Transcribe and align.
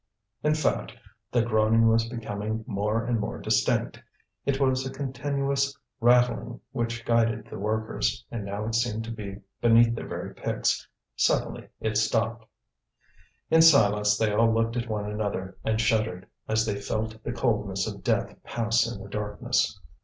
In 0.41 0.55
fact 0.55 0.93
the 1.31 1.43
groaning 1.43 1.87
was 1.87 2.09
becoming 2.09 2.63
more 2.65 3.05
and 3.05 3.19
more 3.19 3.37
distinct. 3.37 4.01
It 4.47 4.59
was 4.59 4.83
a 4.83 4.89
continuous 4.89 5.77
rattling 5.99 6.59
which 6.71 7.05
guided 7.05 7.45
the 7.45 7.59
workers; 7.59 8.25
and 8.31 8.43
now 8.43 8.65
it 8.65 8.73
seemed 8.73 9.03
to 9.03 9.11
be 9.11 9.41
beneath 9.61 9.93
their 9.93 10.07
very 10.07 10.33
picks. 10.33 10.87
Suddenly 11.15 11.67
it 11.79 11.97
stopped. 11.97 12.47
In 13.51 13.61
silence 13.61 14.17
they 14.17 14.33
all 14.33 14.51
looked 14.51 14.75
at 14.75 14.89
one 14.89 15.05
another, 15.07 15.55
and 15.63 15.79
shuddered 15.79 16.25
as 16.47 16.65
they 16.65 16.81
felt 16.81 17.23
the 17.23 17.31
coldness 17.31 17.85
of 17.85 18.03
death 18.03 18.35
pass 18.41 18.91
in 18.91 19.03
the 19.03 19.07
darkness. 19.07 19.79